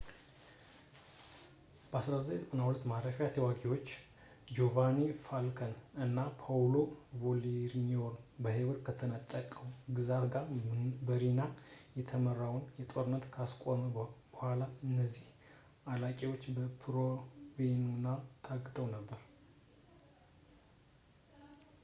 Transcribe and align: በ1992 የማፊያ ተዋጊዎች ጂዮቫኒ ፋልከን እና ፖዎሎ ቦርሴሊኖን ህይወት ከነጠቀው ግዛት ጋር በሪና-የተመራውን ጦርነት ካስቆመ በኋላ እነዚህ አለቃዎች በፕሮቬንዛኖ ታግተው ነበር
በ1992 1.89 2.85
የማፊያ 2.85 3.25
ተዋጊዎች 3.35 3.89
ጂዮቫኒ 4.51 4.97
ፋልከን 5.25 5.73
እና 6.05 6.23
ፖዎሎ 6.39 6.73
ቦርሴሊኖን 7.23 8.15
ህይወት 8.55 8.79
ከነጠቀው 8.87 9.67
ግዛት 9.99 10.25
ጋር 10.35 10.47
በሪና-የተመራውን 11.09 12.65
ጦርነት 12.93 13.27
ካስቆመ 13.37 13.83
በኋላ 13.99 14.61
እነዚህ 14.89 15.27
አለቃዎች 15.95 16.45
በፕሮቬንዛኖ 16.57 18.07
ታግተው 18.47 18.87
ነበር 18.97 19.21